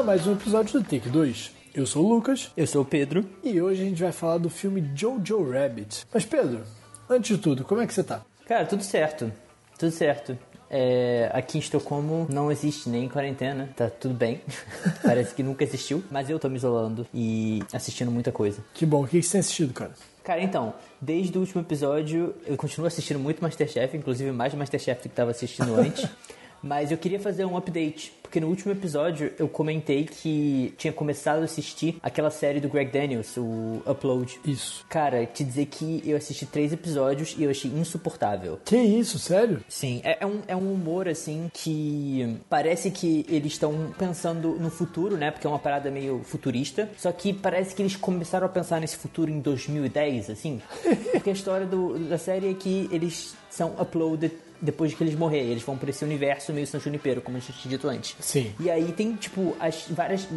[0.00, 1.50] a mais um episódio do Take 2.
[1.74, 3.22] Eu sou o Lucas Eu sou o Pedro.
[3.44, 6.06] e hoje a gente vai falar do filme Jojo Rabbit.
[6.12, 6.62] Mas Pedro,
[7.08, 8.22] antes de tudo, como é que você tá?
[8.46, 9.30] Cara, tudo certo.
[9.78, 10.38] Tudo certo.
[10.70, 14.40] É, aqui em Estocolmo não existe nem quarentena, tá tudo bem.
[15.04, 18.64] Parece que nunca existiu, mas eu tô me isolando e assistindo muita coisa.
[18.72, 19.92] Que bom, o que você tem assistido, cara?
[20.24, 25.10] Cara, então, desde o último episódio eu continuo assistindo muito Masterchef, inclusive mais Masterchef do
[25.10, 26.08] que tava assistindo antes.
[26.62, 31.40] Mas eu queria fazer um update, porque no último episódio eu comentei que tinha começado
[31.40, 34.38] a assistir aquela série do Greg Daniels, o Upload.
[34.44, 34.84] Isso.
[34.88, 38.58] Cara, te dizer que eu assisti três episódios e eu achei insuportável.
[38.64, 39.62] Que isso, sério?
[39.68, 44.70] Sim, é, é um, é um humor assim que parece que eles estão pensando no
[44.70, 45.30] futuro, né?
[45.30, 46.88] Porque é uma parada meio futurista.
[46.96, 50.60] Só que parece que eles começaram a pensar nesse futuro em 2010, assim.
[51.12, 55.50] Porque a história do, da série é que eles são uploaded depois que eles morrerem.
[55.50, 58.16] Eles vão pra esse universo meio São Junipero, como a gente tinha dito antes.
[58.20, 58.52] Sim.
[58.60, 60.28] E aí tem, tipo, as várias.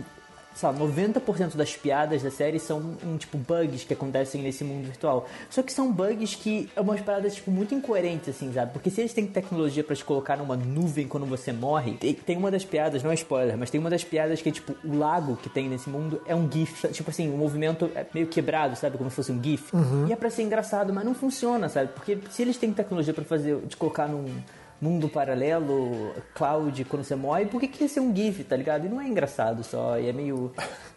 [0.61, 5.27] Lá, 90% das piadas da série são, um, tipo, bugs que acontecem nesse mundo virtual.
[5.49, 8.71] Só que são bugs que é umas paradas, tipo, muito incoerentes, assim, sabe?
[8.71, 12.37] Porque se eles têm tecnologia pra te colocar numa nuvem quando você morre, tem, tem
[12.37, 14.97] uma das piadas, não é spoiler, mas tem uma das piadas que é, tipo, o
[14.97, 16.87] lago que tem nesse mundo é um GIF.
[16.93, 18.97] Tipo assim, o movimento é meio quebrado, sabe?
[18.97, 19.71] Como se fosse um GIF.
[20.07, 21.89] E é pra ser engraçado, mas não funciona, sabe?
[21.93, 24.25] Porque se eles têm tecnologia pra fazer, te colocar num
[24.83, 28.85] mundo paralelo, cloud, quando você morre, por que, que ia ser um GIF, tá ligado?
[28.85, 30.51] E não é engraçado só, e é meio,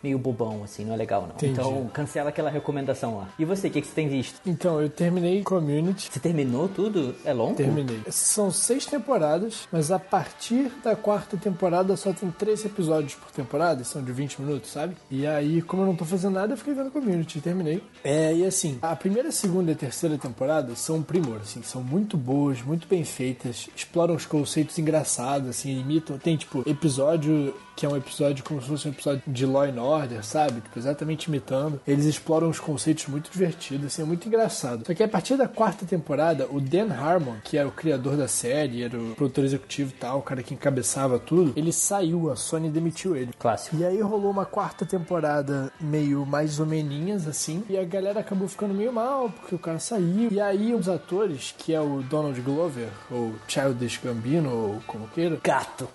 [0.07, 1.35] meio bobão, assim, não é legal não.
[1.35, 1.53] Entendi.
[1.53, 3.29] Então cancela aquela recomendação lá.
[3.39, 4.41] E você, o que, que você tem visto?
[4.47, 6.09] Então, eu terminei Community.
[6.12, 7.15] Você terminou tudo?
[7.25, 7.57] É longo?
[7.57, 8.01] Terminei.
[8.09, 13.83] São seis temporadas, mas a partir da quarta temporada só tem três episódios por temporada,
[13.83, 14.97] são de 20 minutos, sabe?
[15.11, 17.83] E aí, como eu não tô fazendo nada, eu fiquei vendo Community e terminei.
[18.05, 22.17] É, e assim, a primeira, segunda e terceira temporada são um primor, assim, são muito
[22.17, 26.19] boas, muito bem feitas, exploram os conceitos engraçados, assim, imitam.
[26.19, 29.81] Tem, tipo, episódio que é um episódio como se fosse um episódio de Law and
[29.81, 30.62] Order, sabe?
[30.62, 31.78] Tipo, exatamente imitando.
[31.87, 34.87] Eles exploram os conceitos muito divertidos, assim, é muito engraçado.
[34.87, 38.26] Só que a partir da quarta temporada, o Dan Harmon, que era o criador da
[38.26, 42.36] série, era o produtor executivo e tal, o cara que encabeçava tudo, ele saiu, a
[42.36, 43.31] Sony demitiu ele.
[43.38, 43.76] Clássico.
[43.76, 48.48] E aí rolou uma quarta temporada meio mais ou meninhas, assim, e a galera acabou
[48.48, 50.31] ficando meio mal, porque o cara saiu.
[50.32, 55.38] E aí os atores, que é o Donald Glover, ou Childish Gambino, ou como queira,
[55.42, 55.86] Gato.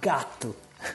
[0.00, 0.54] Gato.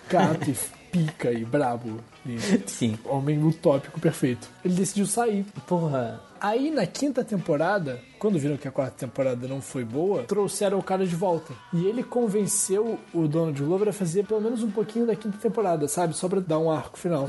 [0.09, 0.55] Gato e
[0.91, 1.99] pica e brabo.
[2.25, 2.97] E Sim.
[3.05, 4.49] homem utópico perfeito.
[4.63, 5.45] Ele decidiu sair.
[5.65, 6.21] Porra.
[6.39, 10.83] Aí na quinta temporada, quando viram que a quarta temporada não foi boa, trouxeram o
[10.83, 11.51] cara de volta.
[11.73, 15.87] E ele convenceu o Donald Glover a fazer pelo menos um pouquinho da quinta temporada,
[15.87, 16.15] sabe?
[16.15, 17.27] Só pra dar um arco final.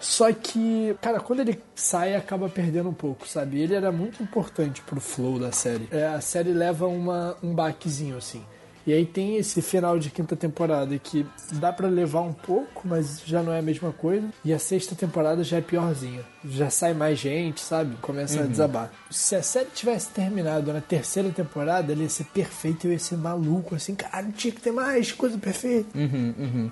[0.00, 3.60] Só que, cara, quando ele sai, acaba perdendo um pouco, sabe?
[3.60, 5.88] Ele era muito importante pro flow da série.
[5.90, 8.44] É, a série leva uma, um baquezinho, assim.
[8.86, 13.22] E aí tem esse final de quinta temporada que dá pra levar um pouco, mas
[13.24, 14.28] já não é a mesma coisa.
[14.44, 16.24] E a sexta temporada já é piorzinha.
[16.44, 17.96] Já sai mais gente, sabe?
[18.02, 18.92] Começa a desabar.
[19.10, 23.16] Se a série tivesse terminado na terceira temporada, ele ia ser perfeito, eu ia ser
[23.16, 25.96] maluco, assim, cara, tinha que ter mais coisa perfeita.
[25.96, 26.70] Uhum, uhum.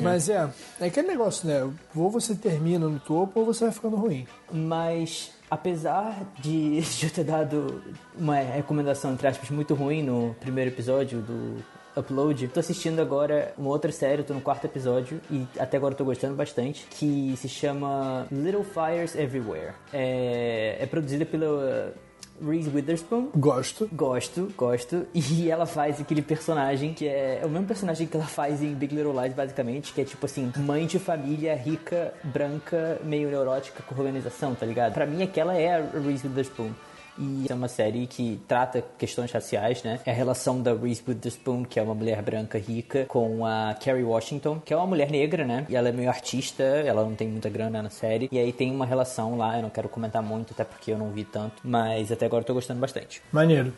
[0.00, 0.48] Mas é,
[0.80, 1.68] é aquele negócio, né?
[1.94, 4.26] Ou você termina no topo ou você vai ficando ruim.
[4.50, 7.82] Mas, apesar de eu ter dado
[8.18, 11.62] uma recomendação, entre aspas, muito ruim no primeiro episódio do
[11.94, 16.06] Upload, tô assistindo agora uma outra série, tô no quarto episódio e até agora tô
[16.06, 19.74] gostando bastante, que se chama Little Fires Everywhere.
[19.92, 21.92] É, é produzida pela
[22.40, 23.30] Reese Witherspoon.
[23.36, 23.88] Gosto.
[23.92, 25.06] Gosto, gosto.
[25.32, 28.74] E ela faz aquele personagem que é, é o mesmo personagem que ela faz em
[28.74, 33.82] Big Little Lies, basicamente, que é tipo assim, mãe de família rica, branca, meio neurótica
[33.82, 34.92] com organização, tá ligado?
[34.92, 36.70] Pra mim, aquela é a Reese Witherspoon.
[37.18, 40.00] E é uma série que trata questões raciais, né?
[40.04, 44.02] É a relação da Reese Witherspoon, que é uma mulher branca rica, com a Kerry
[44.02, 45.66] Washington, que é uma mulher negra, né?
[45.68, 48.28] E ela é meio artista, ela não tem muita grana na série.
[48.32, 51.10] E aí tem uma relação lá, eu não quero comentar muito, até porque eu não
[51.10, 51.56] vi tanto.
[51.64, 53.22] Mas até agora eu tô gostando bastante.
[53.30, 53.72] Maneiro.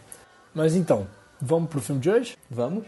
[0.55, 1.07] Mas então,
[1.41, 2.37] vamos pro filme de hoje?
[2.49, 2.85] Vamos?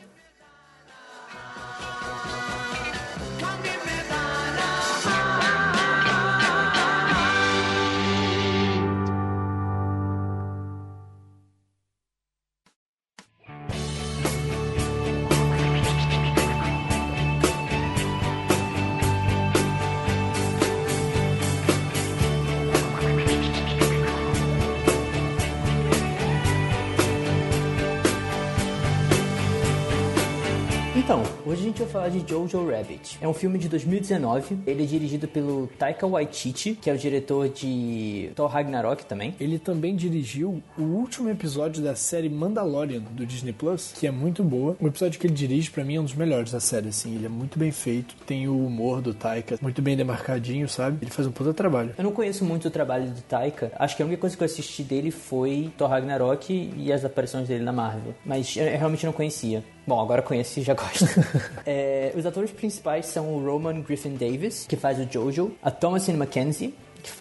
[31.66, 33.18] Gente vai falar de Jojo Rabbit.
[33.20, 34.58] É um filme de 2019.
[34.66, 39.34] Ele é dirigido pelo Taika Waititi, que é o diretor de Thor Ragnarok também.
[39.40, 44.44] Ele também dirigiu o último episódio da série Mandalorian do Disney Plus, que é muito
[44.44, 44.76] boa.
[44.80, 47.14] O episódio que ele dirige para mim é um dos melhores da série, assim.
[47.14, 50.98] Ele é muito bem feito, tem o humor do Taika muito bem demarcadinho, sabe?
[51.02, 51.94] Ele faz um puta trabalho.
[51.98, 53.72] Eu não conheço muito o trabalho do Taika.
[53.78, 57.48] Acho que a única coisa que eu assisti dele foi Thor Ragnarok e as aparições
[57.48, 58.14] dele na Marvel.
[58.24, 59.64] Mas eu realmente não conhecia.
[59.86, 61.04] Bom, agora conheci e já gosto.
[61.64, 66.14] é, os atores principais são o Roman Griffin Davis, que faz o Jojo, a Thomasin
[66.14, 66.74] McKenzie,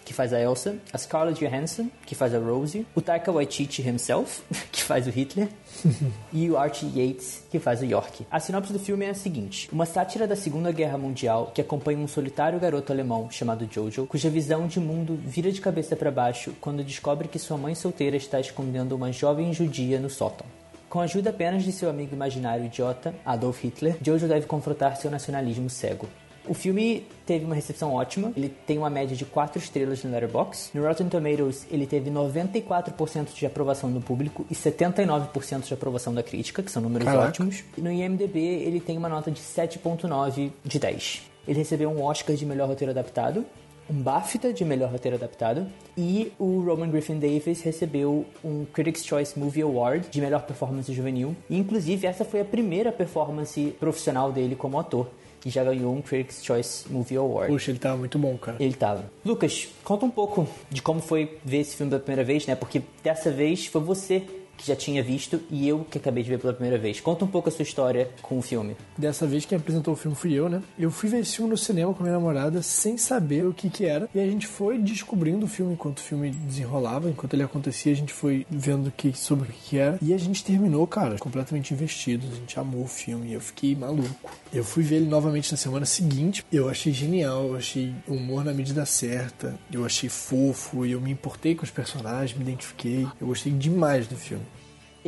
[0.04, 4.42] que faz a Elsa, a Scarlett Johansson, que faz a Rosie, o Taika Waititi himself,
[4.72, 5.48] que faz o Hitler,
[6.32, 8.26] e o Archie Yates, que faz o York.
[8.30, 11.98] A sinopse do filme é a seguinte: uma sátira da Segunda Guerra Mundial que acompanha
[11.98, 16.52] um solitário garoto alemão chamado Jojo, cuja visão de mundo vira de cabeça para baixo
[16.60, 20.46] quando descobre que sua mãe solteira está escondendo uma jovem judia no sótão.
[20.96, 25.10] Com a ajuda apenas de seu amigo imaginário idiota, Adolf Hitler, Jojo deve confrontar seu
[25.10, 26.08] nacionalismo cego.
[26.48, 30.70] O filme teve uma recepção ótima, ele tem uma média de 4 estrelas no Letterboxd.
[30.72, 36.22] No Rotten Tomatoes, ele teve 94% de aprovação do público e 79% de aprovação da
[36.22, 37.28] crítica, que são números Caraca.
[37.28, 37.62] ótimos.
[37.76, 41.22] E no IMDb, ele tem uma nota de 7.9 de 10.
[41.46, 43.44] Ele recebeu um Oscar de melhor roteiro adaptado,
[43.90, 45.66] um BAFTA de melhor roteiro adaptado
[45.96, 51.36] e o Roman Griffin Davis recebeu um Critics' Choice Movie Award de melhor performance juvenil.
[51.48, 55.08] E, inclusive, essa foi a primeira performance profissional dele como ator.
[55.44, 57.52] E já ganhou um Critics' Choice Movie Award.
[57.52, 58.56] Puxa, ele tava muito bom, cara.
[58.58, 59.04] Ele tava.
[59.24, 62.56] Lucas, conta um pouco de como foi ver esse filme pela primeira vez, né?
[62.56, 64.24] Porque dessa vez foi você
[64.56, 67.00] que já tinha visto e eu que acabei de ver pela primeira vez.
[67.00, 68.76] Conta um pouco a sua história com o filme.
[68.96, 70.62] Dessa vez quem apresentou o filme fui eu, né?
[70.78, 73.84] Eu fui ver esse filme no cinema com minha namorada sem saber o que que
[73.84, 74.08] era.
[74.14, 77.96] E a gente foi descobrindo o filme enquanto o filme desenrolava, enquanto ele acontecia, a
[77.96, 79.98] gente foi vendo que, sobre o que que era.
[80.00, 82.32] E a gente terminou, cara, completamente investidos.
[82.32, 84.08] A gente amou o filme e eu fiquei maluco.
[84.52, 86.44] Eu fui ver ele novamente na semana seguinte.
[86.52, 89.58] Eu achei genial, eu achei humor na medida certa.
[89.72, 93.06] Eu achei fofo, eu me importei com os personagens, me identifiquei.
[93.20, 94.45] Eu gostei demais do filme.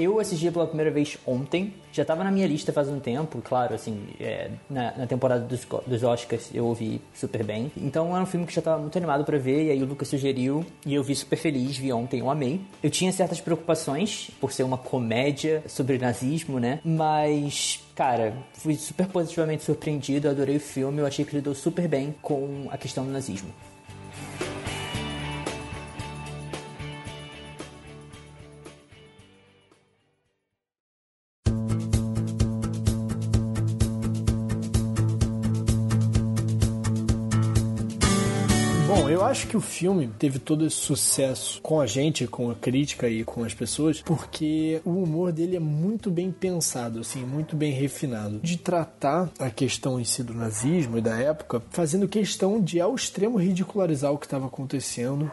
[0.00, 3.74] Eu assisti pela primeira vez ontem, já estava na minha lista faz um tempo, claro,
[3.74, 7.72] assim, é, na, na, temporada dos, dos Oscars eu ouvi super bem.
[7.76, 10.06] Então era um filme que já estava muito animado para ver, e aí o Lucas
[10.06, 12.60] sugeriu, e eu vi super feliz, vi ontem, eu amei.
[12.80, 16.78] Eu tinha certas preocupações, por ser uma comédia sobre nazismo, né?
[16.84, 22.14] Mas cara, fui super positivamente surpreendido, adorei o filme, eu achei que lidou super bem
[22.22, 23.48] com a questão do nazismo.
[39.38, 43.22] Acho que o filme teve todo esse sucesso com a gente, com a crítica e
[43.22, 48.40] com as pessoas, porque o humor dele é muito bem pensado, assim, muito bem refinado.
[48.42, 52.96] De tratar a questão em si do nazismo e da época, fazendo questão de ao
[52.96, 55.30] extremo ridicularizar o que estava acontecendo.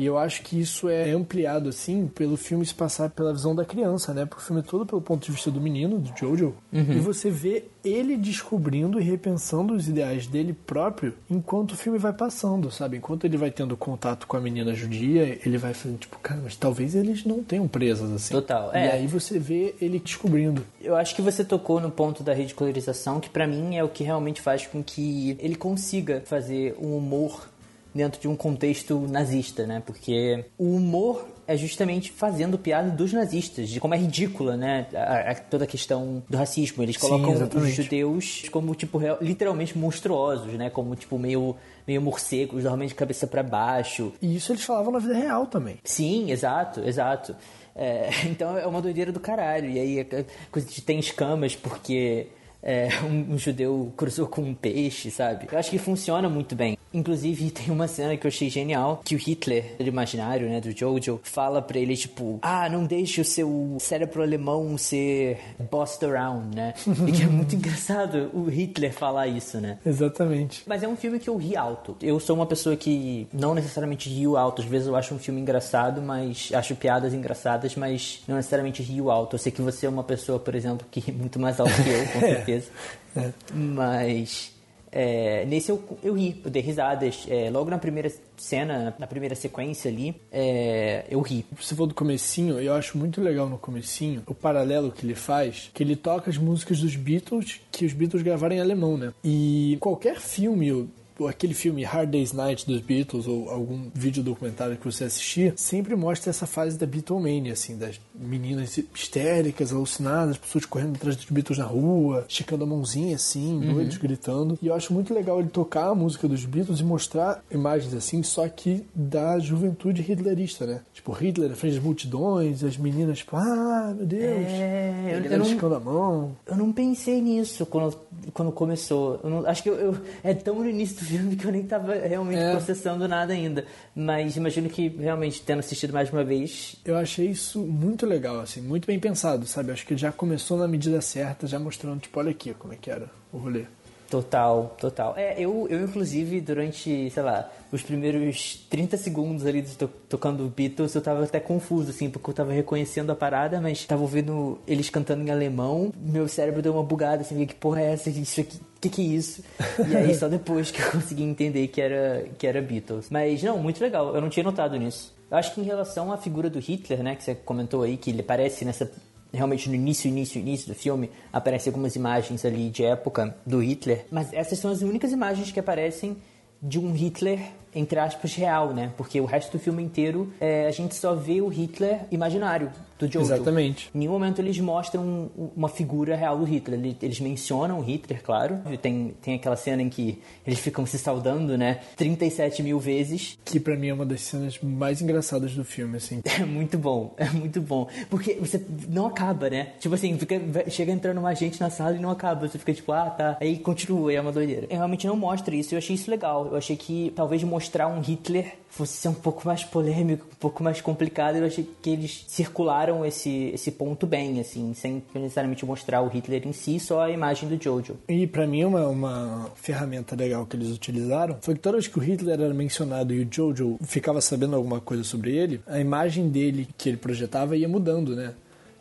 [0.00, 3.66] E eu acho que isso é ampliado, assim, pelo filme se passar pela visão da
[3.66, 4.24] criança, né?
[4.24, 6.54] Porque o filme é todo pelo ponto de vista do menino, do Jojo.
[6.72, 6.92] Uhum.
[6.92, 12.14] E você vê ele descobrindo e repensando os ideais dele próprio enquanto o filme vai
[12.14, 12.96] passando, sabe?
[12.96, 16.56] Enquanto ele vai tendo contato com a menina judia, ele vai fazendo, tipo, cara, mas
[16.56, 18.32] talvez eles não tenham presas, assim.
[18.32, 18.92] Total, E é.
[18.92, 20.64] aí você vê ele descobrindo.
[20.80, 24.02] Eu acho que você tocou no ponto da ridicularização, que pra mim é o que
[24.02, 27.49] realmente faz com que ele consiga fazer um humor
[27.94, 29.82] dentro de um contexto nazista, né?
[29.84, 34.86] Porque o humor é justamente fazendo piada dos nazistas, de como é ridícula, né?
[34.94, 36.82] A, a, toda a questão do racismo.
[36.82, 37.72] Eles Sim, colocam os exatamente.
[37.82, 40.70] judeus como, tipo, real- literalmente monstruosos, né?
[40.70, 44.12] Como, tipo, meio, meio morcegos, normalmente de cabeça para baixo.
[44.22, 45.78] E isso eles falavam na vida real também.
[45.82, 47.34] Sim, exato, exato.
[47.74, 49.68] É, então é uma doideira do caralho.
[49.70, 52.28] E aí a coisa de tem escamas porque
[52.62, 55.46] é, um, um judeu cruzou com um peixe, sabe?
[55.50, 56.76] Eu acho que funciona muito bem.
[56.92, 60.76] Inclusive, tem uma cena que eu achei genial, que o Hitler, do imaginário, né, do
[60.76, 65.38] Jojo, fala pra ele, tipo, ah, não deixe o seu cérebro alemão ser
[65.70, 66.74] bossed around, né?
[67.06, 69.78] e que é muito engraçado o Hitler falar isso, né?
[69.84, 70.62] Exatamente.
[70.66, 71.96] Mas é um filme que eu ri alto.
[72.02, 74.62] Eu sou uma pessoa que não necessariamente rio alto.
[74.62, 79.10] Às vezes eu acho um filme engraçado, mas acho piadas engraçadas, mas não necessariamente rio
[79.10, 79.34] alto.
[79.36, 81.88] Eu sei que você é uma pessoa, por exemplo, que ri muito mais alto que
[81.88, 82.49] eu, com certeza.
[82.54, 83.32] É.
[83.54, 84.52] Mas
[84.92, 87.26] é, nesse eu, eu ri, eu dei risadas.
[87.28, 91.44] É, logo na primeira cena, na primeira sequência ali, é, eu ri.
[91.56, 95.70] Você falou do comecinho, eu acho muito legal no comecinho o paralelo que ele faz,
[95.72, 99.12] que ele toca as músicas dos Beatles, que os Beatles gravaram em alemão, né?
[99.22, 100.88] E qualquer filme
[101.28, 105.94] aquele filme Hard Day's Night dos Beatles ou algum vídeo documentário que você assistir, sempre
[105.96, 111.58] mostra essa fase da Beatlemania, assim, das meninas histéricas, alucinadas, pessoas correndo atrás dos Beatles
[111.58, 113.74] na rua, esticando a mãozinha assim, uhum.
[113.74, 114.58] doidos, gritando.
[114.62, 118.22] E eu acho muito legal ele tocar a música dos Beatles e mostrar imagens assim,
[118.22, 120.80] só que da juventude hitlerista, né?
[120.92, 125.38] Tipo, Hitler à frente das multidões, as meninas, tipo, ah, meu Deus, é, eu, eu
[125.38, 126.36] não, esticando a mão.
[126.46, 127.96] Eu não pensei nisso quando,
[128.32, 129.20] quando começou.
[129.24, 131.04] Não, acho que eu, eu, é tão no início do
[131.36, 132.50] que eu nem tava realmente é.
[132.52, 133.64] processando nada ainda.
[133.94, 136.76] Mas imagino que realmente, tendo assistido mais uma vez.
[136.84, 139.72] Eu achei isso muito legal, assim, muito bem pensado, sabe?
[139.72, 142.90] Acho que já começou na medida certa, já mostrando, tipo, olha aqui como é que
[142.90, 143.64] era o rolê.
[144.10, 145.14] Total, total.
[145.16, 150.92] É, eu, eu inclusive, durante, sei lá, os primeiros 30 segundos ali to tocando Beatles,
[150.96, 154.90] eu tava até confuso, assim, porque eu tava reconhecendo a parada, mas tava ouvindo eles
[154.90, 158.10] cantando em alemão, meu cérebro deu uma bugada, assim, que porra é essa?
[158.10, 159.44] Isso aqui, que que é isso?
[159.88, 163.08] E aí só depois que eu consegui entender que era, que era Beatles.
[163.10, 165.14] Mas, não, muito legal, eu não tinha notado nisso.
[165.30, 168.10] Eu acho que em relação à figura do Hitler, né, que você comentou aí, que
[168.10, 168.90] ele aparece nessa
[169.32, 174.06] realmente no início, início, início do filme, aparecem algumas imagens ali de época do Hitler,
[174.10, 176.16] mas essas são as únicas imagens que aparecem
[176.62, 177.40] de um Hitler
[177.74, 178.92] entre aspas, real, né?
[178.96, 183.10] Porque o resto do filme inteiro é, a gente só vê o Hitler imaginário do
[183.10, 183.32] Jojo.
[183.32, 183.90] Exatamente.
[183.94, 186.96] Em nenhum momento eles mostram uma figura real do Hitler.
[187.00, 188.58] Eles mencionam o Hitler, claro.
[188.80, 191.80] Tem, tem aquela cena em que eles ficam se saudando, né?
[191.96, 193.38] 37 mil vezes.
[193.44, 196.20] Que para mim é uma das cenas mais engraçadas do filme, assim.
[196.40, 197.86] É muito bom, é muito bom.
[198.08, 199.72] Porque você não acaba, né?
[199.78, 202.48] Tipo assim, fica, chega entrando mais gente na sala e não acaba.
[202.48, 203.36] Você fica tipo, ah, tá.
[203.40, 204.66] Aí continua, é uma doideira.
[204.70, 205.74] Eu realmente não mostra isso.
[205.74, 206.46] Eu achei isso legal.
[206.46, 210.64] Eu achei que talvez mostrar um Hitler fosse ser um pouco mais polêmico, um pouco
[210.64, 211.36] mais complicado.
[211.36, 216.48] Eu achei que eles circularam esse, esse ponto bem, assim, sem necessariamente mostrar o Hitler
[216.48, 217.98] em si, só a imagem do Jojo.
[218.08, 221.98] E para mim uma, uma ferramenta legal que eles utilizaram foi que toda vez que
[221.98, 226.30] o Hitler era mencionado e o Jojo ficava sabendo alguma coisa sobre ele, a imagem
[226.30, 228.32] dele que ele projetava ia mudando, né?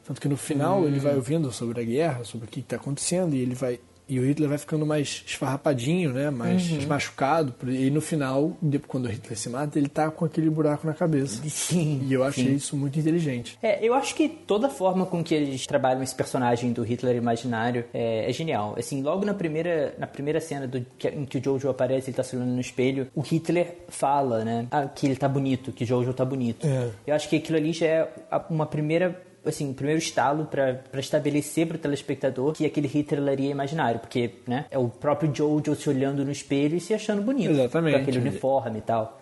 [0.05, 0.87] Tanto que no final hum.
[0.87, 4.19] ele vai ouvindo sobre a guerra, sobre o que está acontecendo, e ele vai e
[4.19, 6.29] o Hitler vai ficando mais esfarrapadinho, né?
[6.29, 6.87] Mais uhum.
[6.87, 7.53] machucado.
[7.67, 11.41] E no final, quando o Hitler se mata, ele tá com aquele buraco na cabeça.
[11.47, 12.01] Sim.
[12.07, 12.55] E eu achei sim.
[12.55, 13.57] isso muito inteligente.
[13.61, 17.15] É, eu acho que toda a forma com que eles trabalham esse personagem do Hitler
[17.15, 18.75] imaginário é, é genial.
[18.77, 22.17] Assim, logo na primeira, na primeira cena do, que, em que o Jojo aparece, ele
[22.17, 24.65] tá se olhando no espelho, o Hitler fala, né?
[24.71, 26.65] Ah, que ele tá bonito, que Jojo tá bonito.
[26.65, 26.89] É.
[27.05, 28.13] Eu acho que aquilo ali já é
[28.49, 33.99] uma primeira assim, primeiro estalo para estabelecer para o telespectador que aquele Hitler é imaginário,
[33.99, 37.51] porque, né, é o próprio Jojo se olhando no espelho e se achando bonito.
[37.51, 37.95] Exatamente.
[37.95, 39.19] Com aquele uniforme e tal.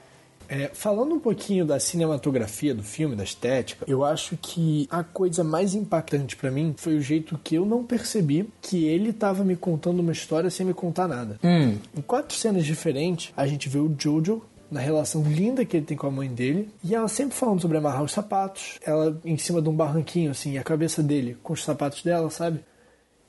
[0.49, 5.43] É, falando um pouquinho da cinematografia do filme, da estética, eu acho que a coisa
[5.43, 9.55] mais impactante para mim foi o jeito que eu não percebi que ele estava me
[9.55, 11.37] contando uma história sem me contar nada.
[11.43, 11.77] Hum.
[11.95, 15.97] Em quatro cenas diferentes, a gente vê o Jojo na relação linda que ele tem
[15.97, 16.69] com a mãe dele.
[16.83, 20.53] E ela sempre falando sobre amarrar os sapatos, ela em cima de um barranquinho, assim,
[20.53, 22.59] e a cabeça dele com os sapatos dela, sabe?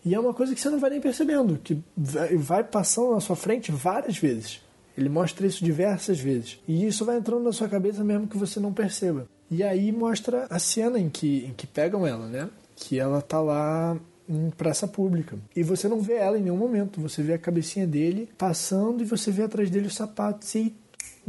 [0.04, 1.83] E é uma coisa que você não vai nem percebendo, que
[2.37, 4.61] vai passando na sua frente várias vezes.
[4.97, 6.59] Ele mostra isso diversas vezes.
[6.66, 9.28] E isso vai entrando na sua cabeça mesmo que você não perceba.
[9.50, 12.49] E aí mostra a cena em que, em que pegam ela, né?
[12.75, 13.97] Que ela tá lá
[14.28, 15.38] em praça pública.
[15.54, 17.00] E você não vê ela em nenhum momento.
[17.00, 20.54] Você vê a cabecinha dele passando e você vê atrás dele os sapatos.
[20.54, 20.75] E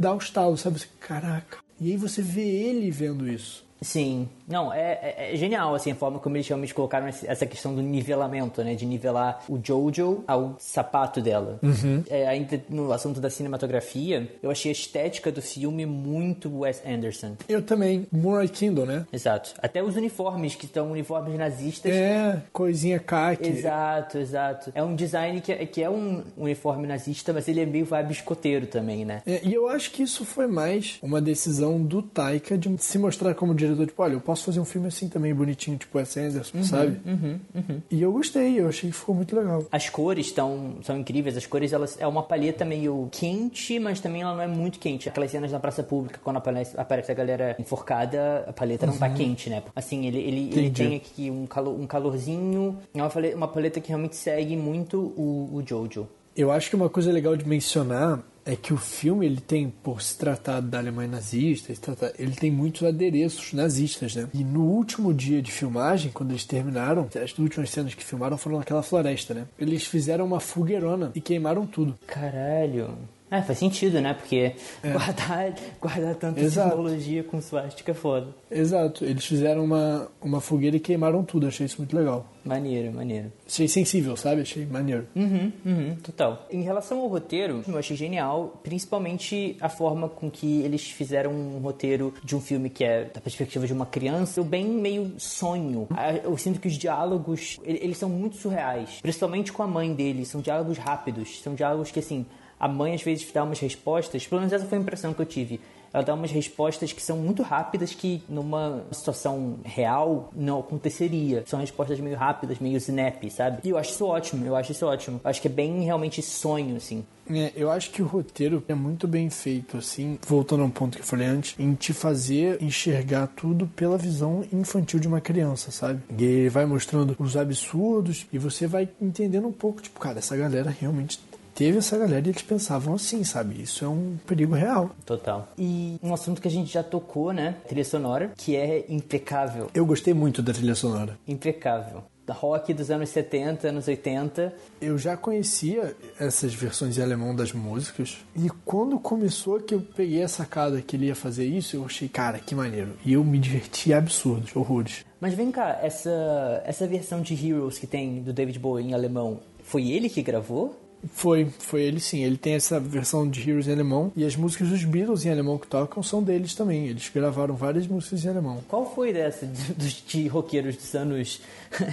[0.00, 0.80] dá o estalo, sabe?
[0.98, 1.58] Caraca.
[1.78, 3.66] E aí você vê ele vendo isso.
[3.82, 7.74] Sim, não, é, é, é, genial assim a forma como eles realmente colocaram essa questão
[7.74, 8.74] do nivelamento, né?
[8.74, 11.58] De nivelar o Jojo ao sapato dela.
[11.62, 12.02] Uhum.
[12.10, 17.36] É, ainda no assunto da cinematografia, eu achei a estética do filme muito Wes Anderson.
[17.48, 19.06] Eu também, Murray Kindle, né?
[19.12, 19.54] Exato.
[19.62, 21.92] Até os uniformes, que são uniformes nazistas.
[21.92, 23.48] É, coisinha khaki.
[23.48, 24.72] Exato, exato.
[24.74, 28.12] É um design que, é, que é um uniforme nazista, mas ele é meio vibe
[28.12, 29.22] escoteiro também, né?
[29.26, 33.34] É, e eu acho que isso foi mais uma decisão do Taika de se mostrar
[33.34, 36.58] como diretor, tipo, olha, eu posso fazer um filme assim também, bonitinho, tipo Wes Anderson,
[36.58, 37.00] uhum, sabe?
[37.04, 37.82] Uhum, uhum.
[37.90, 39.64] E eu gostei, eu achei que ficou muito legal.
[39.70, 44.22] As cores estão são incríveis, as cores, elas é uma palheta meio quente, mas também
[44.22, 45.08] ela não é muito quente.
[45.08, 49.08] Aquelas cenas na praça pública, quando aparece, aparece a galera enforcada, a paleta não tá
[49.08, 49.14] uhum.
[49.14, 49.62] quente, né?
[49.74, 53.80] Assim, ele, ele, ele tem aqui um, calor, um calorzinho, é uma paleta, uma paleta
[53.80, 56.08] que realmente segue muito o, o Jojo.
[56.36, 60.00] Eu acho que uma coisa legal de mencionar é que o filme ele tem, por
[60.02, 61.72] se tratar da Alemanha nazista,
[62.18, 64.28] ele tem muitos adereços nazistas, né?
[64.32, 68.58] E no último dia de filmagem, quando eles terminaram, as últimas cenas que filmaram foram
[68.58, 69.46] naquela floresta, né?
[69.58, 71.98] Eles fizeram uma fogueirona e queimaram tudo.
[72.06, 72.96] Caralho.
[73.30, 74.12] É, faz sentido, né?
[74.14, 76.70] Porque guardar, guardar tanta Exato.
[76.70, 78.28] simbologia com suástica é foda.
[78.50, 82.26] Exato, eles fizeram uma, uma fogueira e queimaram tudo, achei isso muito legal.
[82.44, 83.30] Maneiro, maneiro.
[83.46, 84.40] Achei sensível, sabe?
[84.40, 85.06] Achei maneiro.
[85.14, 86.46] Uhum, uhum, total.
[86.50, 91.58] Em relação ao roteiro, eu achei genial, principalmente a forma com que eles fizeram um
[91.58, 95.86] roteiro de um filme que é da perspectiva de uma criança, bem meio sonho.
[95.90, 99.92] Ah, Eu sinto que os diálogos, ele- eles são muito surreais, principalmente com a mãe
[99.94, 102.24] dele, são diálogos rápidos, são diálogos que assim,
[102.60, 105.26] a mãe às vezes dá umas respostas, pelo menos essa foi a impressão que eu
[105.26, 105.60] tive.
[105.92, 111.42] Ela dá umas respostas que são muito rápidas que numa situação real não aconteceria.
[111.46, 113.58] São respostas meio rápidas, meio snap, sabe?
[113.64, 115.20] E eu acho isso ótimo, eu acho isso ótimo.
[115.22, 117.04] Eu acho que é bem realmente sonho, assim.
[117.28, 120.96] É, eu acho que o roteiro é muito bem feito, assim, voltando a um ponto
[120.96, 125.70] que eu falei antes, em te fazer enxergar tudo pela visão infantil de uma criança,
[125.70, 126.02] sabe?
[126.16, 130.36] E ele vai mostrando os absurdos e você vai entendendo um pouco, tipo, cara, essa
[130.36, 131.20] galera realmente
[131.60, 133.60] teve essa galera e eles pensavam assim, sabe?
[133.60, 134.92] Isso é um perigo real.
[135.04, 135.46] Total.
[135.58, 137.56] E um assunto que a gente já tocou, né?
[137.68, 139.70] Trilha sonora, que é impecável.
[139.74, 141.18] Eu gostei muito da trilha sonora.
[141.28, 142.02] Impecável.
[142.26, 144.54] Da rock dos anos 70, anos 80.
[144.80, 150.22] Eu já conhecia essas versões em alemão das músicas e quando começou que eu peguei
[150.22, 152.96] a sacada que ele ia fazer isso, eu achei, cara, que maneiro.
[153.04, 155.04] E eu me diverti absurdos, horrores.
[155.20, 159.40] Mas vem cá, essa, essa versão de Heroes que tem do David Bowie em alemão,
[159.62, 160.88] foi ele que gravou?
[161.12, 162.22] Foi, foi ele sim.
[162.24, 165.56] Ele tem essa versão de Heroes em alemão e as músicas dos Beatles em alemão
[165.58, 166.88] que tocam são deles também.
[166.88, 168.60] Eles gravaram várias músicas em alemão.
[168.68, 171.40] Qual foi dessa de, dos- de roqueiros dos anos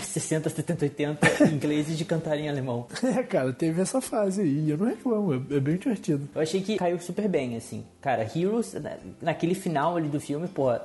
[0.04, 2.86] 60, 70, 80 ingleses de cantar em alemão?
[3.18, 4.66] É, cara, teve essa fase aí.
[4.66, 6.28] e Eu não reclamo, é, é bem divertido.
[6.36, 7.84] Eu achei que caiu super bem, assim.
[8.02, 10.84] Cara, Heroes, na- naquele final ali do filme, porra,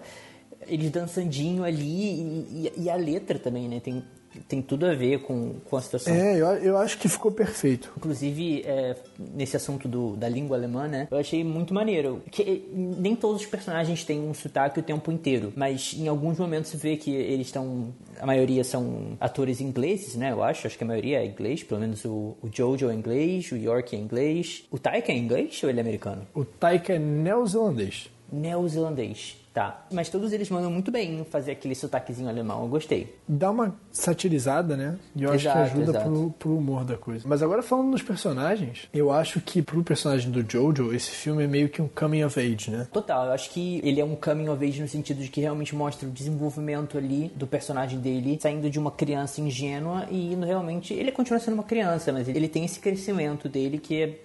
[0.68, 3.80] eles dançandinho ali e, e- e a letra também, né?
[3.80, 4.02] Tem,
[4.48, 6.14] tem tudo a ver com, com a situação.
[6.14, 7.92] É, eu, eu acho que ficou perfeito.
[7.96, 8.96] Inclusive, é,
[9.34, 11.08] nesse assunto do, da língua alemã, né?
[11.10, 12.22] Eu achei muito maneiro.
[12.30, 16.70] Que nem todos os personagens têm um sotaque o tempo inteiro, mas em alguns momentos
[16.70, 17.92] você vê que eles estão.
[18.20, 20.32] A maioria são atores ingleses, né?
[20.32, 20.66] Eu acho.
[20.66, 21.62] Acho que a maioria é inglês.
[21.62, 24.64] Pelo menos o, o Jojo é inglês, o York é inglês.
[24.70, 26.26] O Taika é inglês ou ele é americano?
[26.34, 28.08] O Taika é neozelandês.
[28.30, 29.41] Neozelandês.
[29.52, 29.84] Tá.
[29.92, 32.62] Mas todos eles mandam muito bem em fazer aquele sotaquezinho alemão.
[32.62, 33.14] Eu gostei.
[33.28, 34.98] Dá uma satirizada, né?
[35.14, 37.28] E eu acho Exato, que ajuda pro, pro humor da coisa.
[37.28, 41.46] Mas agora falando dos personagens, eu acho que pro personagem do Jojo, esse filme é
[41.46, 42.88] meio que um coming of age, né?
[42.90, 45.74] Total, eu acho que ele é um coming of age no sentido de que realmente
[45.74, 50.94] mostra o desenvolvimento ali do personagem dele, saindo de uma criança ingênua e indo realmente.
[50.94, 54.20] Ele continua sendo uma criança, mas ele tem esse crescimento dele que é,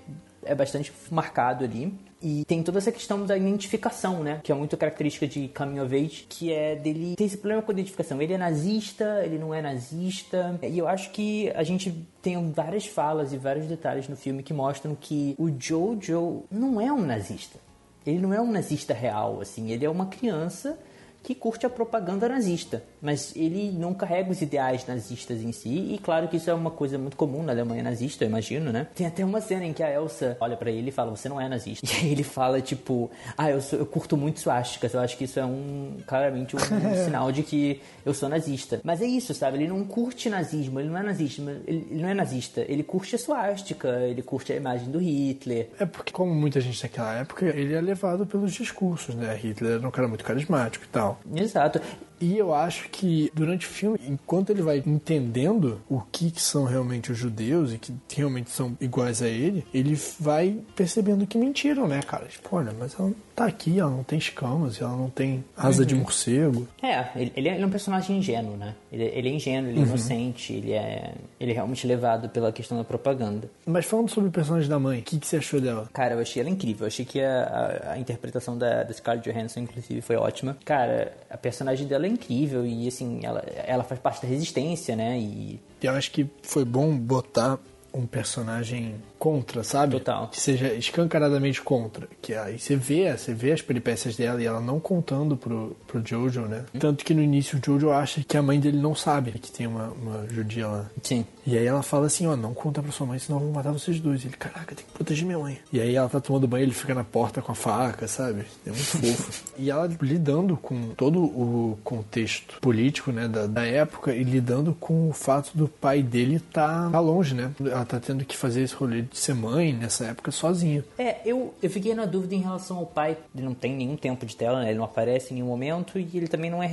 [0.46, 1.94] é bastante marcado ali.
[2.22, 4.40] E tem toda essa questão da identificação, né?
[4.44, 5.52] Que é muito característica de
[5.86, 8.22] Age, que é dele ter esse problema com a identificação.
[8.22, 10.60] Ele é nazista, ele não é nazista.
[10.64, 14.54] E eu acho que a gente tem várias falas e vários detalhes no filme que
[14.54, 17.60] mostram que o Jojo não é um nazista.
[18.06, 19.72] Ele não é um nazista real, assim.
[19.72, 20.80] Ele é uma criança
[21.24, 26.00] que curte a propaganda nazista, mas ele não carrega os ideais nazistas em si, e
[26.02, 28.88] claro que isso é uma coisa muito comum na Alemanha nazista, eu imagino, né?
[28.96, 31.40] Tem até uma cena em que a Elsa olha pra ele e fala, você não
[31.40, 31.88] é nazista.
[31.98, 35.24] E aí ele fala, tipo, ah, eu, sou, eu curto muito suásticas, eu acho que
[35.24, 36.60] isso é um, claramente um,
[37.06, 38.82] sinal de que eu sou nazista.
[38.84, 39.58] Mas é isso, sabe?
[39.58, 43.16] Ele não curte nazismo, ele não é nazista, ele, ele não é nazista, ele curte
[43.16, 47.46] a suástica, ele curte a imagem do Hitler, É porque, como muita gente naquela época,
[47.46, 49.36] ele é levado pelos discursos, né?
[49.36, 51.07] Hitler era um cara muito carismático e tal.
[51.34, 51.80] Exato.
[52.20, 56.64] E eu acho que durante o filme, enquanto ele vai entendendo o que, que são
[56.64, 61.88] realmente os judeus e que realmente são iguais a ele, ele vai percebendo que mentiram,
[61.88, 62.26] né, cara?
[62.26, 65.86] Tipo, olha, mas ela não tá aqui, ela não tem escamas, ela não tem asa
[65.86, 66.68] de morcego.
[66.82, 68.76] É, ele, ele é ele é um personagem ingênuo, né?
[68.92, 72.78] Ele, ele é ingênuo, ele é inocente, ele é, ele é realmente levado pela questão
[72.78, 73.50] da propaganda.
[73.66, 75.90] Mas falando sobre o personagem da mãe, o que, que você achou dela?
[75.92, 76.84] Cara, eu achei ela incrível.
[76.84, 80.56] Eu achei que a, a, a interpretação da, da Scarlett Johansson, inclusive, foi ótima.
[80.64, 85.20] Cara, a personagem dela é incrível e, assim, ela, ela faz parte da resistência, né?
[85.20, 87.60] E Eu acho que foi bom botar
[87.98, 89.94] um personagem contra, sabe?
[89.94, 90.28] Total.
[90.28, 92.08] Que seja escancaradamente contra.
[92.22, 96.06] Que aí você vê, você vê as peripécias dela e ela não contando pro, pro
[96.06, 96.66] Jojo, né?
[96.80, 99.68] Tanto que no início o Jojo acha que a mãe dele não sabe que tem
[99.68, 100.86] uma, uma judia lá.
[101.02, 101.26] sim.
[101.48, 103.72] E aí ela fala assim, ó, não conta pra sua mãe, senão eu vou matar
[103.72, 104.26] vocês dois.
[104.26, 105.58] Ele, caraca, tem que proteger minha mãe.
[105.72, 108.44] E aí ela tá tomando banho, ele fica na porta com a faca, sabe?
[108.66, 109.44] É muito fofo.
[109.58, 115.08] e ela lidando com todo o contexto político, né, da, da época e lidando com
[115.08, 117.50] o fato do pai dele tá, tá longe, né?
[117.62, 120.84] Ela tá tendo que fazer esse rolê de ser mãe nessa época sozinha.
[120.98, 123.18] É, eu, eu fiquei na dúvida em relação ao pai.
[123.34, 124.70] Ele não tem nenhum tempo de tela, né?
[124.70, 126.68] Ele não aparece em nenhum momento e ele também não é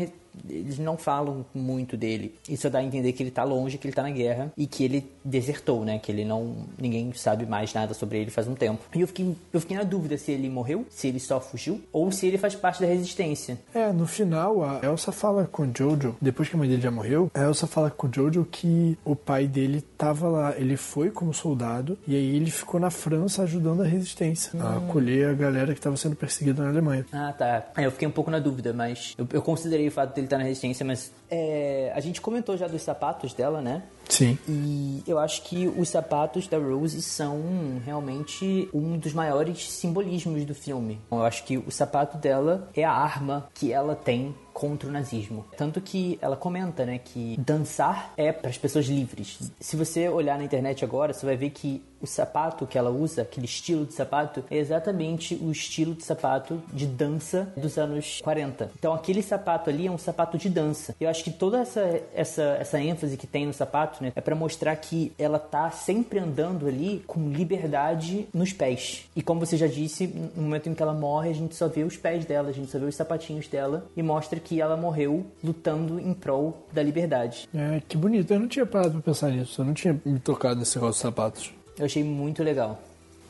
[0.48, 2.34] eles não falam muito dele.
[2.48, 4.84] Isso dá a entender que ele tá longe, que ele tá na guerra e que
[4.84, 5.98] ele desertou, né?
[5.98, 6.66] Que ele não.
[6.78, 8.82] ninguém sabe mais nada sobre ele faz um tempo.
[8.94, 12.10] E eu fiquei, eu fiquei na dúvida se ele morreu, se ele só fugiu, ou
[12.10, 13.58] se ele faz parte da resistência.
[13.74, 16.90] É, no final a Elsa fala com o Jojo, depois que a mãe dele já
[16.90, 21.10] morreu, a Elsa fala com o Jojo que o pai dele tava lá, ele foi
[21.10, 24.62] como soldado e aí ele ficou na França ajudando a resistência, hum.
[24.62, 27.06] a acolher a galera que estava sendo perseguida na Alemanha.
[27.12, 27.66] Ah, tá.
[27.76, 30.38] É, eu fiquei um pouco na dúvida, mas eu, eu considerei o fato dele estar
[30.38, 33.82] na resistência, mas é, a gente comentou já dos sapatos dela, né?
[34.08, 34.38] Sim.
[34.48, 40.54] E eu acho que os sapatos da Rose são realmente um dos maiores simbolismos do
[40.54, 41.00] filme.
[41.10, 45.44] Eu acho que o sapato dela é a arma que ela tem contra o nazismo.
[45.56, 49.52] Tanto que ela comenta, né, que dançar é para as pessoas livres.
[49.58, 53.22] Se você olhar na internet agora, você vai ver que o sapato que ela usa,
[53.22, 58.70] aquele estilo de sapato, é exatamente o estilo de sapato de dança dos anos 40.
[58.78, 60.94] Então aquele sapato ali é um sapato de dança.
[61.00, 61.80] Eu acho que toda essa
[62.14, 66.18] essa, essa ênfase que tem no sapato, né, é para mostrar que ela tá sempre
[66.18, 69.08] andando ali com liberdade nos pés.
[69.14, 71.82] E como você já disse, no momento em que ela morre, a gente só vê
[71.82, 75.26] os pés dela, a gente só vê os sapatinhos dela e mostra que ela morreu
[75.42, 77.48] lutando em prol da liberdade.
[77.54, 78.32] É, que bonito.
[78.32, 79.60] Eu não tinha parado pra pensar nisso.
[79.60, 81.52] Eu não tinha me tocado nesse negócio de sapatos.
[81.78, 82.80] Eu achei muito legal.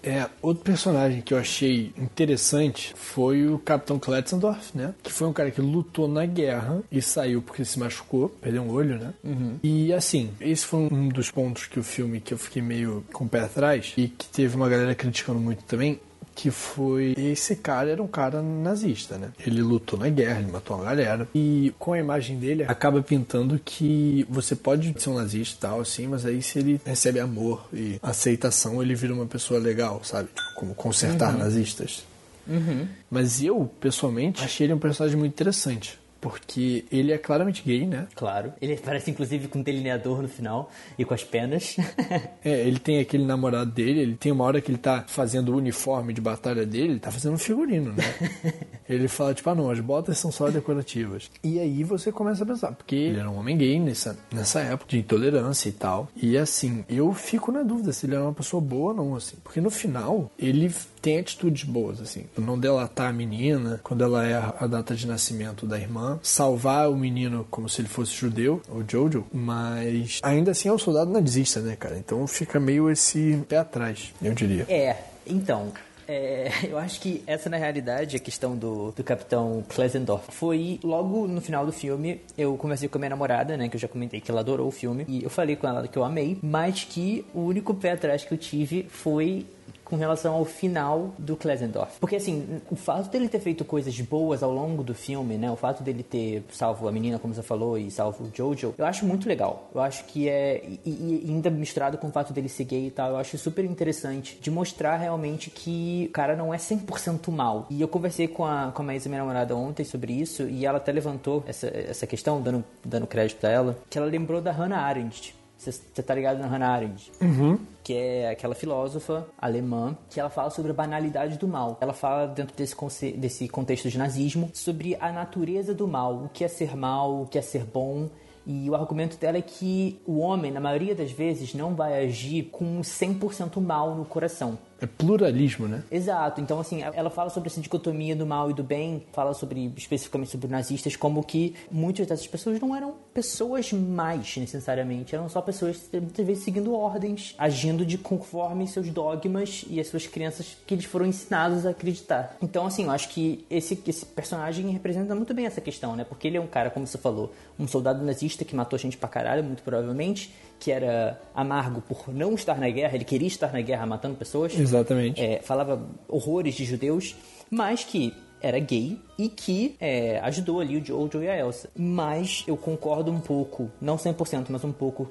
[0.05, 4.95] É, outro personagem que eu achei interessante foi o Capitão Kletzendorf, né?
[5.03, 8.71] Que foi um cara que lutou na guerra e saiu porque se machucou, perdeu um
[8.71, 9.15] olho, né?
[9.25, 9.59] Uhum.
[9.63, 13.25] E assim, esse foi um dos pontos que o filme que eu fiquei meio com
[13.25, 15.99] o pé atrás e que teve uma galera criticando muito também
[16.35, 19.31] que foi esse cara era um cara nazista, né?
[19.47, 23.61] Ele lutou na guerra, ele matou uma galera e com a imagem dele acaba pintando
[23.65, 27.67] que você pode ser um nazista e tal assim, mas aí se ele recebe amor
[27.73, 30.29] e aceitação, ele vira uma pessoa legal, sabe?
[30.29, 31.39] Tipo, como consertar uhum.
[31.39, 32.05] nazistas.
[32.47, 32.87] Uhum.
[33.11, 38.09] Mas eu, pessoalmente, achei ele um personagem muito interessante porque ele é claramente gay, né?
[38.15, 38.55] Claro.
[38.59, 41.77] Ele parece inclusive com um delineador no final e com as penas.
[42.43, 45.59] é, ele tem aquele namorado dele, ele tem uma hora que ele tá fazendo o
[45.59, 48.03] uniforme de batalha dele, ele tá fazendo um figurino, né?
[48.89, 51.31] ele fala, tipo, ah não, as botas são só decorativas.
[51.43, 54.93] E aí você começa a pensar, porque ele era um homem gay nessa, nessa época
[54.93, 56.09] de intolerância e tal.
[56.17, 59.37] E assim, eu fico na dúvida se ele era uma pessoa boa ou não, assim.
[59.45, 62.25] Porque no final, ele tem atitudes boas, assim.
[62.39, 66.97] Não delatar a menina quando ela é a data de nascimento da irmã, salvar o
[66.97, 71.61] menino como se ele fosse judeu, o Jojo, mas ainda assim é um soldado nazista,
[71.61, 71.97] né, cara?
[71.97, 74.67] Então fica meio esse pé atrás, eu diria.
[74.69, 74.97] É,
[75.27, 75.73] então,
[76.07, 81.27] é, eu acho que essa, na realidade, a questão do, do Capitão Klesendorf foi logo
[81.27, 82.21] no final do filme.
[82.37, 83.69] Eu conversei com a minha namorada, né?
[83.69, 85.05] Que eu já comentei que ela adorou o filme.
[85.09, 88.33] E eu falei com ela que eu amei, mas que o único pé atrás que
[88.33, 89.47] eu tive foi
[89.85, 91.99] com relação ao final do Klesendorf.
[92.01, 95.51] Porque, assim, o fato dele ter feito coisas boas ao longo do filme, né?
[95.51, 98.87] O fato dele ter salvo a menina, como você falou, e salvo o Jojo, eu
[98.87, 99.71] acho muito legal.
[99.75, 100.63] Eu acho que é...
[100.85, 103.65] E, e ainda misturado com o fato dele ser gay e tal, eu acho super
[103.65, 107.67] interessante de mostrar realmente que o cara não é 100% mal.
[107.71, 110.79] E eu conversei com a, com a Maísa, minha namorada, ontem sobre isso, e ela
[110.79, 114.81] até levantou essa, essa questão, dando, dando crédito a ela, que ela lembrou da Hannah
[114.81, 115.35] Arendt.
[115.73, 117.13] Você tá ligado na Hannah Arendt?
[117.21, 121.77] Uhum que é aquela filósofa alemã que ela fala sobre a banalidade do mal.
[121.83, 126.43] Ela fala dentro desse, desse contexto de nazismo sobre a natureza do mal, o que
[126.43, 128.09] é ser mal, o que é ser bom.
[128.47, 132.45] E o argumento dela é que o homem, na maioria das vezes, não vai agir
[132.45, 134.59] com 100% mal no coração.
[134.85, 135.83] É pluralismo, né?
[135.91, 136.43] Exato.
[136.43, 140.31] Então, assim, ela fala sobre essa dicotomia do mal e do bem, fala sobre especificamente
[140.31, 145.89] sobre nazistas, como que muitas dessas pessoas não eram pessoas mais necessariamente, eram só pessoas
[145.91, 150.85] muitas vezes seguindo ordens, agindo de conforme seus dogmas e as suas crenças que eles
[150.85, 152.37] foram ensinados a acreditar.
[152.43, 156.05] Então, assim, eu acho que esse, esse personagem representa muito bem essa questão, né?
[156.05, 159.09] Porque ele é um cara, como você falou, um soldado nazista que matou gente pra
[159.09, 160.31] caralho, muito provavelmente,
[160.65, 164.59] que era amargo por não estar na guerra, ele queria estar na guerra matando pessoas.
[164.59, 165.21] Exatamente.
[165.21, 167.15] É, falava horrores de judeus,
[167.51, 171.69] mas que era gay e que é, ajudou ali o Jojo e a Elsa.
[171.77, 175.11] Mas eu concordo um pouco, não 100%, mas um pouco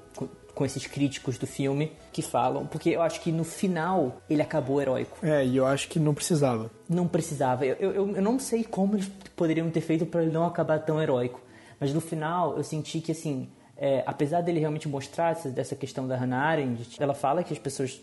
[0.56, 4.82] com esses críticos do filme que falam, porque eu acho que no final ele acabou
[4.82, 5.20] heróico.
[5.22, 6.72] É, e eu acho que não precisava.
[6.90, 7.64] Não precisava.
[7.64, 11.00] Eu, eu, eu não sei como eles poderiam ter feito para ele não acabar tão
[11.00, 11.40] heróico,
[11.80, 16.08] mas no final eu senti que assim é, apesar dele realmente mostrar essa, dessa questão
[16.08, 18.02] da Hannah Arendt, ela fala que as pessoas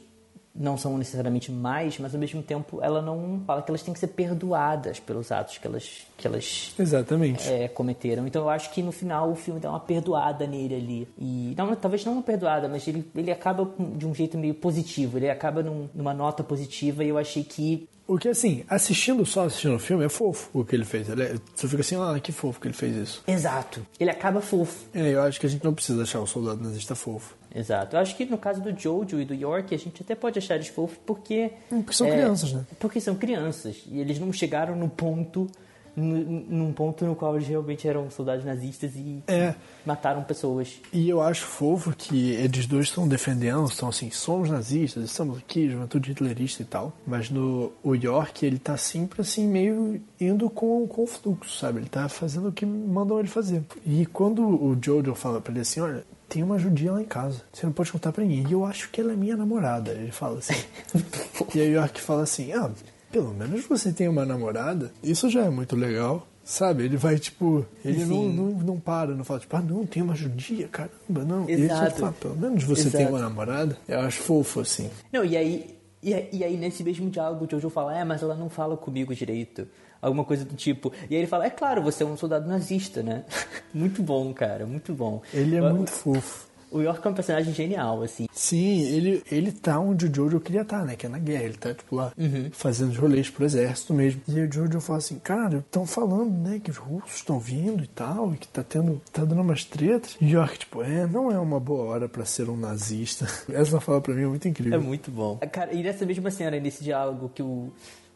[0.55, 4.01] não são necessariamente mais, mas ao mesmo tempo ela não fala que elas têm que
[4.01, 7.49] ser perdoadas pelos atos que elas, que elas Exatamente.
[7.49, 8.27] É, cometeram.
[8.27, 11.09] Então eu acho que no final o filme dá uma perdoada nele ali.
[11.19, 15.19] E não, talvez não uma perdoada, mas ele, ele acaba de um jeito meio positivo,
[15.19, 19.45] ele acaba num, numa nota positiva e eu achei que O que, assim, assistindo só
[19.45, 21.09] assistindo o filme, é fofo o que ele fez.
[21.09, 23.23] Ele é, você fica assim, ah, que fofo que ele fez isso.
[23.27, 23.87] Exato.
[24.01, 24.85] Ele acaba fofo.
[24.93, 27.37] É, eu acho que a gente não precisa achar o soldado nazista fofo.
[27.55, 27.97] Exato.
[27.97, 30.55] Eu acho que no caso do Jojo e do York, a gente até pode achar
[30.55, 31.51] eles fofos porque.
[31.69, 32.65] Porque são crianças, né?
[32.79, 33.83] Porque são crianças.
[33.91, 35.49] E eles não chegaram no ponto.
[35.97, 39.55] nu- Num ponto no qual eles realmente eram soldados nazistas e É.
[39.85, 40.81] mataram pessoas.
[40.93, 45.69] E eu acho fofo que eles dois estão defendendo, estão assim, somos nazistas, estamos aqui,
[45.69, 46.93] juventude hitlerista e tal.
[47.05, 51.81] Mas no o York, ele tá sempre assim, meio indo com, com o fluxo, sabe?
[51.81, 53.63] Ele tá fazendo o que mandam ele fazer.
[53.85, 57.43] E quando o Jojo fala pra ele assim, olha, tem uma judia lá em casa,
[57.53, 58.47] você não pode contar pra ninguém.
[58.49, 59.90] E eu acho que ela é minha namorada.
[59.90, 60.55] Ele fala assim.
[61.55, 62.71] e aí o York fala assim, ah,
[63.11, 64.93] pelo menos você tem uma namorada.
[65.03, 66.27] Isso já é muito legal.
[66.45, 67.66] Sabe, ele vai tipo.
[67.85, 71.49] Ele não, não, não para, não fala tipo, ah, não, tem uma judia, caramba, não.
[71.49, 72.01] E ele só Exato.
[72.01, 73.14] fala, pelo menos você tem Exato.
[73.14, 73.77] uma namorada.
[73.87, 74.88] Eu acho fofo assim.
[75.12, 78.23] Não, e aí, e, aí- e aí nesse mesmo diálogo o Jojo fala, é, mas
[78.23, 79.69] ela não fala comigo direito.
[80.01, 80.93] Alguma coisa do tipo.
[81.09, 83.25] E aí ele fala, é claro, você é um soldado nazista, né?
[83.75, 85.21] muito bom, cara, muito bom.
[85.33, 86.49] Ele é muito fofo.
[86.73, 88.29] O York é um personagem genial, assim.
[88.33, 90.95] Sim, ele, ele tá onde o Jojo queria estar, né?
[90.95, 91.43] Que é na guerra.
[91.43, 92.49] Ele tá, tipo, lá Uhum.
[92.53, 94.21] fazendo os rolês pro exército mesmo.
[94.29, 97.83] E aí o Jojo fala assim, cara, estão falando, né, que os russos estão vindo
[97.83, 99.03] e tal, e que tá tendo.
[99.13, 100.17] tá dando umas tretas.
[100.21, 103.27] E York, tipo, é, não é uma boa hora pra ser um nazista.
[103.53, 104.79] Essa fala pra mim é muito incrível.
[104.79, 105.39] É muito bom.
[105.51, 107.73] Cara, e nessa mesma cena, nesse diálogo que o,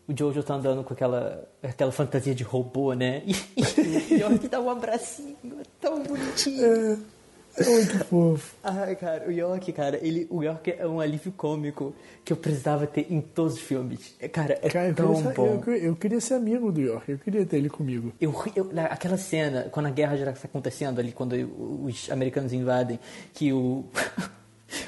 [0.07, 3.23] o Jojo tá andando com aquela, aquela fantasia de robô, né?
[3.57, 7.05] E, o York dá um abracinho, é tão bonitinho.
[7.57, 8.57] É muito fofo.
[8.63, 12.87] Ai, cara, o York, cara, ele, o York é um alívio cômico que eu precisava
[12.87, 14.15] ter em todos os filmes.
[14.19, 15.63] É, Cara, é Cara, eu tão ser, bom.
[15.67, 17.13] eu, eu queria ser amigo do York.
[17.13, 18.13] Eu queria ter ele comigo.
[18.21, 21.35] Eu, eu, aquela cena, quando a guerra já está acontecendo ali, quando
[21.85, 22.99] os americanos invadem,
[23.33, 23.85] que o,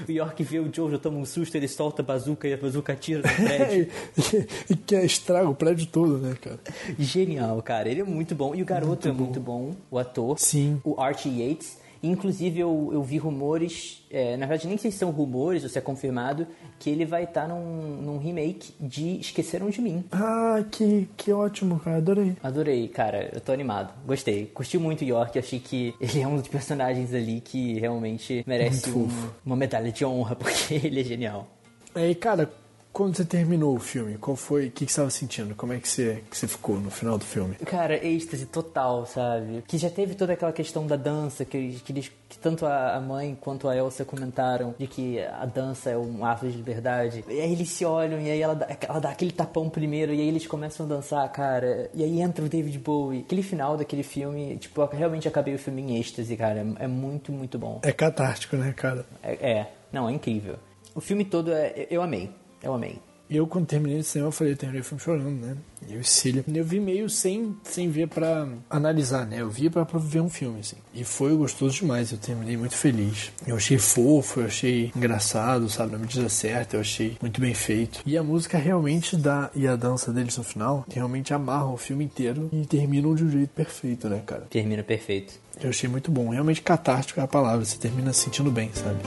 [0.08, 2.92] o York vê o Jojo, toma um susto, ele solta a bazuca e a bazuca
[2.92, 3.88] atira no prédio.
[4.70, 6.58] e, que estraga o prédio todo, né, cara?
[6.98, 7.88] Genial, cara.
[7.88, 8.54] Ele é muito bom.
[8.54, 10.38] E o garoto é muito bom, o ator.
[10.38, 10.80] Sim.
[10.84, 11.78] O Archie Yates.
[12.08, 15.78] Inclusive, eu, eu vi rumores, é, na verdade, nem sei se são rumores ou se
[15.78, 16.46] é confirmado,
[16.78, 20.04] que ele vai estar num, num remake de Esqueceram de Mim.
[20.12, 21.96] Ah, que, que ótimo, cara.
[21.98, 22.36] Adorei.
[22.42, 23.30] Adorei, cara.
[23.32, 23.92] Eu tô animado.
[24.06, 24.46] Gostei.
[24.46, 25.38] Curti muito o York.
[25.38, 29.08] Achei que ele é um dos personagens ali que realmente merece um-
[29.44, 31.46] uma medalha de honra, porque ele é genial.
[31.94, 32.50] Aí, cara,
[32.96, 35.54] quando você terminou o filme, qual foi, o que, que você estava sentindo?
[35.54, 37.54] Como é que você, que você ficou no final do filme?
[37.56, 39.62] Cara, êxtase total, sabe?
[39.68, 43.00] Que já teve toda aquela questão da dança, que, que, eles- que tanto a a
[43.00, 47.22] mãe quanto a Elsa comentaram, de que a dança é um ato de liberdade.
[47.28, 50.20] E aí eles se olham, e aí ela dá, ela dá aquele tapão primeiro, e
[50.22, 51.90] aí eles começam a dançar, cara.
[51.92, 53.20] E aí entra o David Bowie.
[53.26, 56.60] Aquele final daquele filme, tipo, eu realmente acabei o filme em êxtase, cara.
[56.80, 57.78] É, é muito, muito bom.
[57.82, 59.04] É catártico, né, cara?
[59.22, 59.72] É, é.
[59.92, 60.56] não, é incrível.
[60.94, 62.30] O filme todo, é, eu amei.
[62.62, 62.98] Eu amei.
[63.28, 65.56] Eu, quando terminei de cinema, eu falei, eu terminei o filme chorando, né?
[65.88, 66.44] Eu e Cília.
[66.46, 69.40] Eu vi meio sem, sem ver pra analisar, né?
[69.40, 70.76] Eu vi pra, pra ver um filme, assim.
[70.94, 73.32] E foi gostoso demais, eu terminei muito feliz.
[73.46, 75.92] Eu achei fofo, eu achei engraçado, sabe?
[75.92, 78.00] Na medida certa, eu achei muito bem feito.
[78.06, 82.04] E a música realmente dá, e a dança deles no final, realmente amarram o filme
[82.04, 84.46] inteiro e terminam de um jeito perfeito, né, cara?
[84.48, 85.34] Termina perfeito.
[85.60, 86.28] Eu achei muito bom.
[86.28, 89.00] Realmente catártico é a palavra, você termina se sentindo bem, sabe?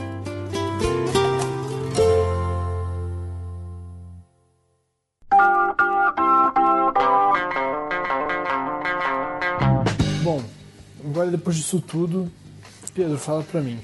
[11.29, 12.31] Agora depois disso tudo,
[12.93, 13.79] Pedro, fala pra mim.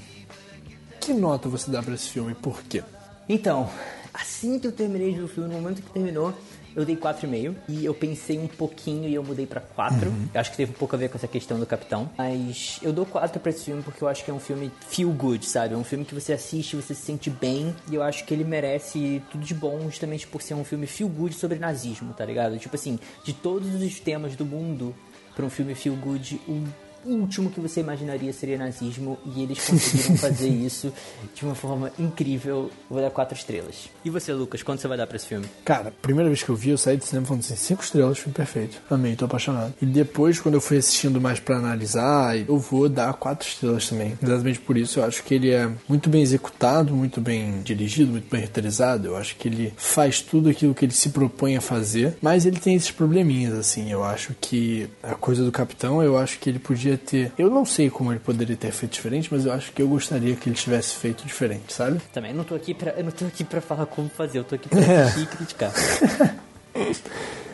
[1.00, 2.82] Que nota você dá pra esse filme e por quê?
[3.28, 3.70] Então,
[4.12, 6.34] assim que eu terminei de ver o filme, no momento que terminou,
[6.74, 10.12] eu dei 4,5 e eu pensei um pouquinho e eu mudei pra 4.
[10.34, 12.10] Eu acho que teve um pouco a ver com essa questão do Capitão.
[12.18, 15.10] Mas eu dou 4 pra esse filme porque eu acho que é um filme feel
[15.10, 15.74] good, sabe?
[15.74, 18.44] É um filme que você assiste, você se sente bem e eu acho que ele
[18.44, 22.58] merece tudo de bom justamente por ser um filme feel good sobre nazismo, tá ligado?
[22.58, 24.94] Tipo assim, de todos os temas do mundo,
[25.34, 26.64] pra um filme feel good, o
[27.06, 30.92] último que você imaginaria seria nazismo e eles conseguiram fazer isso
[31.34, 32.70] de uma forma incrível.
[32.88, 33.88] Vou dar quatro estrelas.
[34.04, 35.46] E você, Lucas, quanto você vai dar pra esse filme?
[35.64, 38.34] Cara, primeira vez que eu vi, eu saí do cinema falando assim, cinco estrelas, filme
[38.34, 38.80] perfeito.
[38.90, 39.74] Amei, tô apaixonado.
[39.80, 44.18] E depois, quando eu fui assistindo mais pra analisar, eu vou dar quatro estrelas também.
[44.22, 48.30] Exatamente por isso, eu acho que ele é muito bem executado, muito bem dirigido, muito
[48.30, 49.08] bem roteirizado.
[49.08, 52.58] Eu acho que ele faz tudo aquilo que ele se propõe a fazer, mas ele
[52.58, 53.90] tem esses probleminhas, assim.
[53.90, 57.32] Eu acho que a coisa do capitão, eu acho que ele podia ter.
[57.38, 60.34] Eu não sei como ele poderia ter feito diferente, mas eu acho que eu gostaria
[60.36, 62.00] que ele tivesse feito diferente, sabe?
[62.12, 64.54] Também, não tô aqui pra, eu não tô aqui pra falar como fazer, eu tô
[64.54, 65.18] aqui pra É.
[65.20, 65.72] e criticar.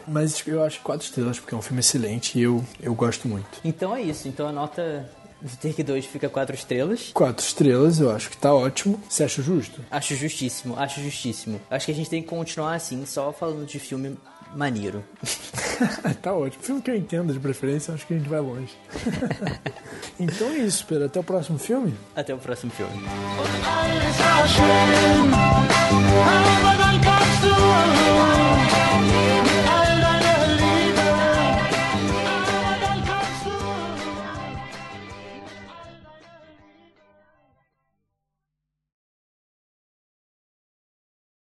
[0.07, 3.47] Mas eu acho quatro estrelas porque é um filme excelente e eu, eu gosto muito.
[3.65, 5.09] Então é isso, então a nota
[5.41, 7.11] do Take 2 fica quatro estrelas.
[7.15, 9.01] Quatro estrelas, eu acho que tá ótimo.
[9.09, 9.81] Você acha justo?
[9.91, 11.61] Acho justíssimo, acho justíssimo.
[11.71, 14.17] Acho que a gente tem que continuar assim, só falando de filme
[14.55, 15.05] maneiro.
[16.23, 16.63] tá ótimo.
[16.63, 18.73] Filme que eu entendo de preferência, acho que a gente vai longe.
[20.19, 21.07] então é isso, Pedro.
[21.07, 21.95] Até o próximo filme.
[22.15, 22.93] Até o próximo filme.